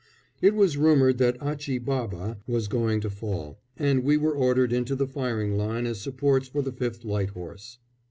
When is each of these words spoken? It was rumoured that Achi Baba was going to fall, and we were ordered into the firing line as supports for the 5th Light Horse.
It 0.41 0.55
was 0.55 0.77
rumoured 0.77 1.19
that 1.19 1.37
Achi 1.43 1.77
Baba 1.77 2.39
was 2.47 2.67
going 2.67 3.01
to 3.01 3.09
fall, 3.11 3.59
and 3.77 4.03
we 4.03 4.17
were 4.17 4.33
ordered 4.33 4.73
into 4.73 4.95
the 4.95 5.05
firing 5.05 5.55
line 5.57 5.85
as 5.85 6.01
supports 6.01 6.47
for 6.47 6.63
the 6.63 6.71
5th 6.73 7.05
Light 7.05 7.29
Horse. 7.29 7.77